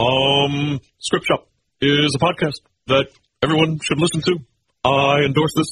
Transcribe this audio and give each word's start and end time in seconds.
Um, 0.00 0.80
Script 0.98 1.26
Shop 1.26 1.46
is 1.82 2.16
a 2.16 2.18
podcast 2.18 2.60
that 2.86 3.08
everyone 3.42 3.78
should 3.82 3.98
listen 3.98 4.22
to. 4.22 4.38
I 4.82 5.24
endorse 5.26 5.52
this 5.54 5.66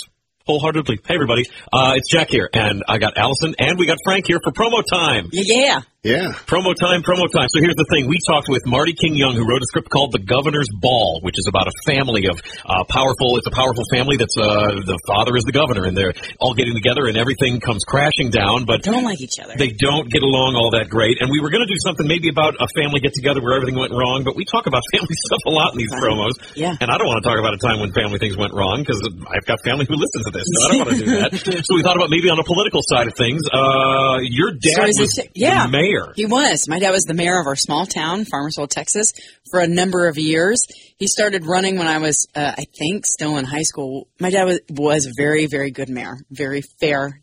wholeheartedly. 0.47 0.99
Hey, 1.07 1.15
everybody. 1.15 1.45
Uh, 1.73 1.95
it's 1.97 2.11
Jack 2.11 2.29
here, 2.29 2.49
and 2.53 2.85
I 2.87 2.99
got 2.99 3.17
Allyson, 3.17 3.55
and 3.59 3.79
we 3.79 3.87
got 3.87 3.97
Frank 4.05 4.27
here 4.27 4.39
for 4.43 4.53
promo 4.53 4.83
time. 4.91 5.31
Yeah. 5.33 5.81
Yeah. 6.07 6.31
Promo 6.47 6.79
time, 6.79 7.03
promo 7.03 7.27
time. 7.27 7.51
So 7.51 7.59
here's 7.59 7.75
the 7.75 7.83
thing. 7.91 8.07
We 8.07 8.23
talked 8.23 8.47
with 8.47 8.63
Marti 8.71 8.95
King 8.95 9.19
Young, 9.19 9.35
who 9.35 9.43
wrote 9.43 9.59
a 9.59 9.67
script 9.67 9.91
called 9.91 10.15
The 10.15 10.23
Governor's 10.23 10.71
Ball, 10.79 11.19
which 11.27 11.35
is 11.35 11.51
about 11.51 11.67
a 11.67 11.75
family 11.91 12.31
of 12.31 12.39
uh, 12.39 12.87
powerful, 12.87 13.35
it's 13.35 13.51
a 13.51 13.57
powerful 13.59 13.83
family 13.91 14.15
that's, 14.15 14.39
uh, 14.39 14.79
the 14.87 14.95
father 15.11 15.35
is 15.35 15.43
the 15.43 15.51
governor, 15.51 15.91
and 15.91 15.99
they're 15.99 16.15
all 16.39 16.55
getting 16.55 16.79
together, 16.79 17.11
and 17.11 17.19
everything 17.19 17.59
comes 17.59 17.83
crashing 17.83 18.31
down, 18.31 18.63
but 18.63 18.87
they 18.87 18.95
Don't 18.95 19.03
like 19.03 19.19
each 19.19 19.43
other. 19.43 19.59
they 19.59 19.75
don't 19.75 20.07
get 20.07 20.23
along 20.23 20.55
all 20.55 20.71
that 20.79 20.87
great. 20.87 21.19
And 21.19 21.35
we 21.35 21.43
were 21.43 21.51
going 21.51 21.67
to 21.67 21.71
do 21.71 21.75
something 21.83 22.07
maybe 22.07 22.31
about 22.31 22.55
a 22.63 22.71
family 22.79 23.03
get 23.03 23.19
together 23.19 23.43
where 23.43 23.59
everything 23.59 23.75
went 23.75 23.91
wrong, 23.91 24.23
but 24.23 24.39
we 24.39 24.47
talk 24.47 24.71
about 24.71 24.87
family 24.95 25.19
stuff 25.27 25.43
a 25.51 25.53
lot 25.53 25.75
in 25.75 25.83
these 25.83 25.91
promos. 25.99 26.39
Yeah. 26.55 26.79
And 26.79 26.95
I 26.95 26.97
don't 27.03 27.11
want 27.11 27.27
to 27.27 27.27
talk 27.27 27.43
about 27.43 27.59
a 27.59 27.61
time 27.61 27.83
when 27.83 27.91
family 27.91 28.23
things 28.23 28.39
went 28.39 28.55
wrong 28.55 28.87
because 28.87 29.03
I've 29.35 29.47
got 29.51 29.59
family 29.67 29.83
who 29.91 29.99
listens 29.99 30.31
to 30.31 30.31
this, 30.31 30.47
so 30.47 30.55
I 30.63 30.67
don't 30.71 30.79
want 30.79 30.91
to 30.95 30.99
do 31.03 31.11
that. 31.27 31.31
so 31.67 31.75
we 31.75 31.83
thought 31.83 31.99
about 31.99 32.07
maybe 32.15 32.31
on 32.31 32.39
a 32.39 32.47
political 32.47 32.87
side 32.87 33.11
of 33.11 33.19
things. 33.19 33.43
Uh, 33.51 34.23
your 34.23 34.55
dad 34.55 34.95
is 34.95 35.03
was 35.03 35.19
it- 35.19 35.35
yeah. 35.35 35.67
the 35.67 35.75
mayor. 35.75 35.88
He 36.15 36.27
was. 36.27 36.67
My 36.69 36.79
dad 36.79 36.91
was 36.91 37.05
the 37.05 37.15
mayor 37.15 37.41
of 37.41 37.47
our 37.47 37.57
small 37.57 37.87
town, 37.87 38.25
Farmersville, 38.25 38.69
Texas, 38.69 39.13
for 39.51 39.61
a 39.61 39.67
number 39.67 40.09
of 40.09 40.19
years. 40.19 40.65
He 40.99 41.07
started 41.07 41.47
running 41.47 41.79
when 41.79 41.87
I 41.87 41.99
was, 41.99 42.27
uh, 42.35 42.53
I 42.57 42.65
think, 42.79 43.07
still 43.07 43.37
in 43.37 43.45
high 43.45 43.63
school. 43.63 44.09
My 44.21 44.31
dad 44.31 44.45
was, 44.45 44.61
was 44.71 45.07
a 45.07 45.13
very, 45.17 45.47
very 45.47 45.71
good 45.71 45.89
mayor, 45.89 46.19
very 46.31 46.63
fair, 46.81 47.21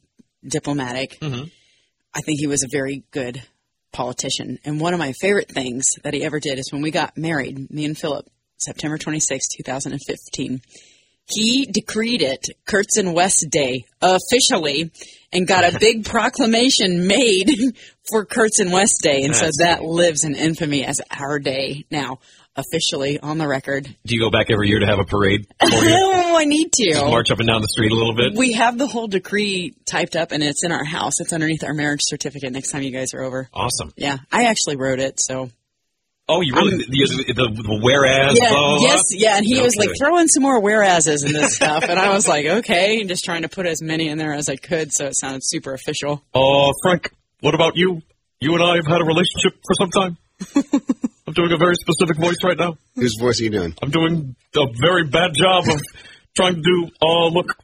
diplomatic. 0.48 1.18
I 2.14 2.22
think 2.22 2.40
he 2.40 2.48
was 2.48 2.64
a 2.64 2.68
very 2.72 3.04
good 3.12 3.42
politician. 3.92 4.60
And 4.66 4.80
one 4.80 4.94
of 4.94 5.00
my 5.00 5.14
favorite 5.14 5.50
things 5.50 5.86
that 6.04 6.14
he 6.14 6.24
ever 6.24 6.40
did 6.40 6.60
is 6.60 6.72
when 6.72 6.82
we 6.82 6.92
got 6.92 7.18
married, 7.18 7.70
me 7.72 7.86
and 7.86 7.98
Philip, 7.98 8.28
September 8.58 8.98
26, 8.98 9.48
2015. 9.58 10.62
He 11.28 11.66
decreed 11.66 12.22
it 12.22 12.50
Kurtz 12.66 12.98
and 12.98 13.14
West 13.14 13.48
Day 13.50 13.86
officially 14.02 14.92
and 15.32 15.48
got 15.48 15.74
a 15.74 15.80
big 15.80 16.06
proclamation 16.10 17.08
made 17.08 17.50
for 18.10 18.26
Kurtz 18.26 18.60
and 18.60 18.72
West 18.72 19.02
Day. 19.02 19.24
And 19.24 19.36
so 19.36 19.46
That's 19.46 19.58
that 19.58 19.84
lives 19.84 20.24
in 20.24 20.36
infamy 20.36 20.86
as 20.86 21.02
our 21.10 21.40
day 21.40 21.86
now, 21.90 22.20
officially 22.56 23.20
on 23.20 23.40
the 23.40 23.48
record. 23.48 23.86
Do 24.06 24.16
you 24.16 24.22
go 24.22 24.30
back 24.30 24.52
every 24.52 24.70
year 24.70 24.80
to 24.80 24.86
have 24.86 25.00
a 25.00 25.06
parade? 25.06 25.48
Oh, 26.28 26.38
I 26.38 26.44
need 26.44 26.74
to. 26.74 27.06
March 27.06 27.32
up 27.32 27.40
and 27.40 27.48
down 27.48 27.62
the 27.62 27.68
street 27.70 27.94
a 27.94 27.96
little 27.96 28.14
bit? 28.14 28.34
We 28.36 28.54
have 28.54 28.78
the 28.78 28.88
whole 28.88 29.08
decree 29.08 29.74
typed 29.86 30.18
up 30.18 30.34
and 30.34 30.44
it's 30.44 30.66
in 30.66 30.72
our 30.74 30.84
house. 30.84 31.22
It's 31.22 31.32
underneath 31.32 31.64
our 31.64 31.74
marriage 31.74 32.02
certificate 32.04 32.52
next 32.52 32.72
time 32.72 32.84
you 32.84 32.92
guys 32.92 33.14
are 33.14 33.22
over. 33.22 33.48
Awesome. 33.54 33.94
Yeah, 33.96 34.18
I 34.34 34.44
actually 34.46 34.76
wrote 34.76 35.00
it, 35.00 35.22
so. 35.22 35.50
Oh, 36.28 36.42
you 36.42 36.54
really, 36.56 36.78
the, 36.78 36.86
the, 37.28 37.34
the 37.62 37.80
whereas, 37.84 38.36
Yeah, 38.42 38.50
blah, 38.50 38.58
blah, 38.58 38.78
blah? 38.80 38.88
yes, 38.88 39.02
yeah, 39.12 39.38
and 39.38 39.46
he 39.46 39.62
was 39.62 39.76
like, 39.76 39.90
Okay. 39.90 39.98
throw 40.00 40.18
in 40.18 40.28
some 40.28 40.42
more 40.42 40.60
whereases 40.60 41.24
in 41.24 41.34
this 41.34 41.56
stuff, 41.60 41.84
and 41.84 42.00
I 42.00 42.14
was 42.14 42.28
like, 42.28 42.46
okay, 42.48 43.00
and 43.00 43.08
just 43.08 43.24
trying 43.24 43.44
to 43.44 43.50
put 43.50 43.68
as 43.68 43.80
many 43.82 44.08
in 44.08 44.18
there 44.18 44.34
as 44.34 44.50
I 44.50 44.56
could, 44.56 44.92
so 44.92 45.06
it 45.06 45.16
sounded 45.16 45.42
super 45.44 45.74
official. 45.74 46.24
Uh, 46.34 46.72
Frank, 46.82 47.12
what 47.42 47.54
about 47.54 47.74
you? 47.78 48.02
You 48.42 48.56
and 48.56 48.64
I 48.64 48.76
have 48.78 48.88
had 48.88 49.02
a 49.02 49.06
relationship 49.06 49.54
for 49.68 49.74
some 49.78 49.90
time. 49.92 50.18
I'm 51.28 51.34
doing 51.34 51.52
a 51.52 51.58
very 51.58 51.76
specific 51.76 52.18
voice 52.18 52.38
right 52.44 52.58
now. 52.58 52.78
Whose 52.96 53.16
voice 53.20 53.40
are 53.40 53.44
you 53.44 53.50
doing? 53.52 53.76
I'm 53.84 53.92
doing 53.92 54.36
a 54.56 54.66
very 54.82 55.06
bad 55.06 55.32
job 55.36 55.66
of 55.70 55.80
trying 56.36 56.56
to 56.56 56.62
do, 56.62 56.90
uh, 57.04 57.28
look, 57.28 57.56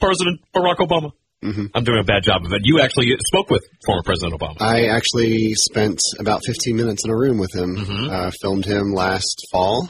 President 0.00 0.40
Barack 0.54 0.76
Obama. 0.76 1.12
Mm-hmm. 1.44 1.66
I'm 1.74 1.84
doing 1.84 2.00
a 2.00 2.04
bad 2.04 2.24
job 2.24 2.44
of 2.44 2.52
it. 2.52 2.62
You 2.64 2.80
actually 2.80 3.14
spoke 3.28 3.48
with 3.50 3.64
former 3.86 4.02
President 4.02 4.38
Obama. 4.40 4.60
I 4.60 4.86
actually 4.88 5.54
spent 5.54 6.00
about 6.18 6.42
15 6.44 6.74
minutes 6.76 7.04
in 7.04 7.10
a 7.12 7.16
room 7.16 7.38
with 7.38 7.54
him. 7.54 7.76
Uh, 8.10 8.30
filmed 8.40 8.64
him 8.64 8.92
last 8.92 9.46
fall 9.52 9.88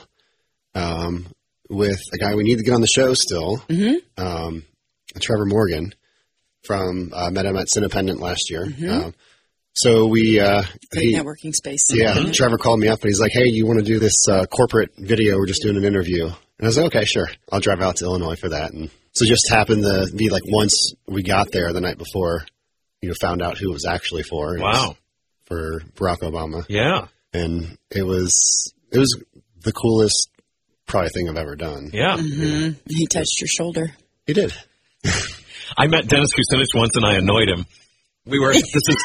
um, 0.74 1.27
with 1.70 1.98
a 2.12 2.18
guy 2.18 2.34
we 2.34 2.42
need 2.44 2.56
to 2.58 2.64
get 2.64 2.74
on 2.74 2.80
the 2.82 2.86
show 2.86 3.14
still, 3.14 3.62
um, 4.18 4.62
Trevor 5.20 5.46
Morgan 5.46 5.94
from 6.64 7.12
uh, 7.14 7.30
met 7.30 7.46
him 7.46 7.56
at 7.56 7.68
Cinependent 7.68 8.20
last 8.20 8.50
year. 8.50 8.67
Um, 8.90 9.14
so 9.73 10.06
we, 10.06 10.40
uh, 10.40 10.62
Great 10.92 11.05
he- 11.05 11.17
networking 11.17 11.55
space. 11.55 11.86
yeah, 11.94 12.30
Trevor 12.33 12.58
called 12.58 12.80
me 12.80 12.89
up 12.89 13.00
and 13.00 13.08
he's 13.08 13.20
like, 13.20 13.33
"Hey, 13.33 13.44
you 13.46 13.67
want 13.67 13.78
to 13.78 13.84
do 13.84 13.98
this 13.98 14.27
uh, 14.28 14.44
corporate 14.46 14.90
video? 14.98 15.36
We're 15.36 15.46
just 15.46 15.62
doing 15.62 15.77
an 15.77 15.84
interview." 15.84 16.24
And 16.27 16.34
I 16.61 16.67
was 16.67 16.77
like, 16.77 16.86
"Okay, 16.94 17.05
sure. 17.05 17.28
I'll 17.50 17.61
drive 17.61 17.80
out 17.80 17.96
to 17.96 18.05
Illinois 18.05 18.34
for 18.36 18.48
that." 18.50 18.73
And 18.73 18.90
so 19.13 19.24
it 19.24 19.29
just 19.29 19.48
happened 19.51 19.83
to 19.83 20.08
be 20.17 20.29
like 20.30 20.42
once 20.46 20.95
we 21.07 21.23
got 21.23 21.51
there 21.52 21.73
the 21.73 21.80
night 21.80 21.98
before, 21.98 22.45
you 23.02 23.08
know, 23.08 23.14
found 23.20 23.42
out 23.42 23.58
who 23.58 23.70
it 23.70 23.73
was 23.73 23.86
actually 23.86 24.23
for. 24.23 24.57
It 24.57 24.61
Wow. 24.63 24.96
for 25.46 25.80
Barack 25.96 26.19
Obama, 26.20 26.64
Yeah. 26.69 27.07
and 27.33 27.79
it 27.91 28.02
was 28.05 28.73
it 28.92 28.98
was 28.98 29.17
the 29.63 29.73
coolest 29.73 30.30
probably 30.86 31.11
thing 31.11 31.29
I've 31.29 31.36
ever 31.36 31.57
done. 31.57 31.91
Yeah. 31.92 32.17
Mm-hmm. 32.17 32.79
He 32.89 33.07
touched 33.07 33.41
your 33.41 33.48
shoulder. 33.48 33.92
He 34.27 34.33
did. 34.35 34.52
I 35.77 35.86
met 35.86 36.08
Dennis 36.08 36.30
Kucinich 36.35 36.74
once 36.74 36.97
and 36.97 37.05
I 37.05 37.14
annoyed 37.17 37.48
him. 37.48 37.67
We 38.27 38.39
were, 38.39 38.52
this 38.52 38.63
is, 38.74 38.97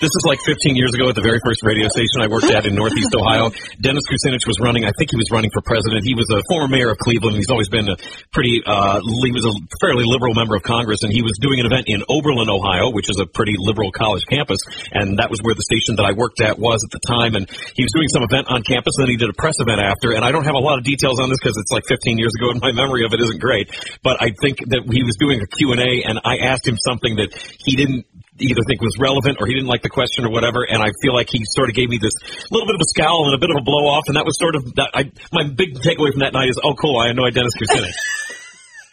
this 0.00 0.08
is 0.08 0.24
like 0.24 0.40
15 0.48 0.80
years 0.80 0.96
ago 0.96 1.12
at 1.12 1.14
the 1.14 1.20
very 1.20 1.38
first 1.44 1.60
radio 1.60 1.84
station 1.92 2.24
I 2.24 2.28
worked 2.32 2.48
at 2.48 2.64
in 2.64 2.72
Northeast 2.72 3.12
Ohio. 3.12 3.52
Dennis 3.84 4.02
Kucinich 4.08 4.48
was 4.48 4.56
running, 4.56 4.88
I 4.88 4.96
think 4.96 5.12
he 5.12 5.20
was 5.20 5.28
running 5.28 5.52
for 5.52 5.60
president. 5.60 6.08
He 6.08 6.16
was 6.16 6.24
a 6.32 6.40
former 6.48 6.72
mayor 6.72 6.88
of 6.88 6.96
Cleveland. 6.96 7.36
He's 7.36 7.52
always 7.52 7.68
been 7.68 7.84
a 7.84 8.00
pretty, 8.32 8.64
uh, 8.64 9.04
he 9.04 9.32
was 9.36 9.44
a 9.44 9.52
fairly 9.84 10.08
liberal 10.08 10.32
member 10.32 10.56
of 10.56 10.64
Congress 10.64 11.04
and 11.04 11.12
he 11.12 11.20
was 11.20 11.36
doing 11.36 11.60
an 11.60 11.68
event 11.68 11.84
in 11.92 12.00
Oberlin, 12.08 12.48
Ohio, 12.48 12.88
which 12.90 13.12
is 13.12 13.20
a 13.20 13.28
pretty 13.28 13.60
liberal 13.60 13.92
college 13.92 14.24
campus. 14.24 14.58
And 14.90 15.20
that 15.20 15.28
was 15.28 15.44
where 15.44 15.52
the 15.52 15.64
station 15.68 16.00
that 16.00 16.08
I 16.08 16.16
worked 16.16 16.40
at 16.40 16.56
was 16.56 16.80
at 16.80 16.90
the 16.96 17.04
time. 17.04 17.36
And 17.36 17.44
he 17.76 17.84
was 17.84 17.92
doing 17.92 18.08
some 18.08 18.24
event 18.24 18.48
on 18.48 18.64
campus 18.64 18.96
and 18.96 19.04
then 19.04 19.12
he 19.12 19.20
did 19.20 19.28
a 19.28 19.36
press 19.36 19.60
event 19.60 19.84
after. 19.84 20.16
And 20.16 20.24
I 20.24 20.32
don't 20.32 20.48
have 20.48 20.56
a 20.56 20.64
lot 20.64 20.80
of 20.80 20.84
details 20.84 21.20
on 21.20 21.28
this 21.28 21.36
because 21.36 21.60
it's 21.60 21.70
like 21.70 21.84
15 21.84 22.16
years 22.16 22.32
ago 22.40 22.48
and 22.50 22.60
my 22.64 22.72
memory 22.72 23.04
of 23.04 23.12
it 23.12 23.20
isn't 23.20 23.40
great. 23.40 23.68
But 24.00 24.16
I 24.24 24.32
think 24.40 24.64
that 24.72 24.80
he 24.88 25.04
was 25.04 25.20
doing 25.20 25.44
a 25.44 25.46
Q&A 25.46 26.08
and 26.08 26.16
I 26.24 26.48
asked 26.48 26.64
him 26.64 26.80
something 26.80 27.20
that 27.20 27.36
he 27.36 27.76
didn't 27.76 28.08
either 28.40 28.62
think 28.66 28.80
was 28.80 28.96
relevant 28.98 29.38
or 29.40 29.46
he 29.46 29.54
didn't 29.54 29.68
like 29.68 29.82
the 29.82 29.92
question 29.92 30.24
or 30.24 30.30
whatever. 30.30 30.64
And 30.64 30.82
I 30.82 30.90
feel 31.02 31.14
like 31.14 31.28
he 31.30 31.44
sort 31.44 31.68
of 31.68 31.74
gave 31.76 31.88
me 31.88 31.98
this 32.00 32.12
little 32.50 32.66
bit 32.66 32.74
of 32.74 32.80
a 32.80 32.88
scowl 32.96 33.26
and 33.26 33.34
a 33.34 33.38
bit 33.38 33.50
of 33.50 33.56
a 33.56 33.64
blow 33.64 33.88
off. 33.88 34.04
And 34.08 34.16
that 34.16 34.24
was 34.24 34.38
sort 34.38 34.56
of 34.56 34.64
that. 34.76 34.90
I, 34.94 35.12
my 35.32 35.44
big 35.48 35.78
takeaway 35.80 36.12
from 36.12 36.20
that 36.20 36.32
night 36.32 36.48
is, 36.48 36.58
oh, 36.62 36.74
cool, 36.74 36.98
I 36.98 37.08
annoyed 37.08 37.34
Dennis 37.34 37.54
Kucinich. 37.56 37.96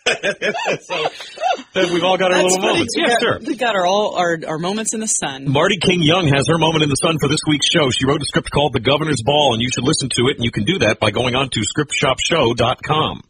so 0.08 0.96
then 1.74 1.94
we've 1.94 2.04
all 2.04 2.18
got 2.18 2.32
our 2.32 2.42
little 2.42 2.60
moments. 2.60 2.96
We 2.96 3.04
Yeah, 3.04 3.10
got, 3.10 3.20
sure. 3.22 3.40
We 3.46 3.56
got 3.56 3.76
our 3.76 3.86
all 3.86 4.16
our, 4.16 4.40
our 4.48 4.58
moments 4.58 4.94
in 4.94 5.02
the 5.02 5.08
sun. 5.08 5.52
Marti 5.52 5.78
King 5.78 6.02
Young 6.02 6.28
has 6.28 6.48
her 6.48 6.58
moment 6.58 6.84
in 6.84 6.90
the 6.90 6.96
sun 6.96 7.18
for 7.20 7.28
this 7.28 7.42
week's 7.48 7.68
show. 7.68 7.90
She 7.90 8.06
wrote 8.06 8.22
a 8.22 8.26
script 8.26 8.50
called 8.52 8.74
The 8.74 8.80
Governor's 8.80 9.22
Ball, 9.26 9.54
and 9.54 9.62
you 9.62 9.70
should 9.74 9.84
listen 9.84 10.10
to 10.16 10.28
it. 10.28 10.38
And 10.38 10.46
you 10.46 10.52
can 10.52 10.64
do 10.64 10.80
that 10.80 11.00
by 11.00 11.12
going 11.12 11.36
on 11.36 11.50
to 11.50 11.60
scriptshopshow.com. 11.60 13.28